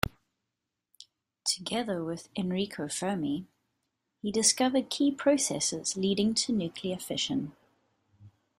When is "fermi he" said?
2.87-4.31